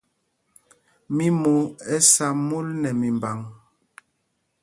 [1.15, 1.53] Mimo
[1.95, 3.37] ɛ sá mul nɛ mimbǎŋ.